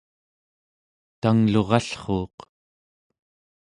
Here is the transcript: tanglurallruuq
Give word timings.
tanglurallruuq 1.21 2.37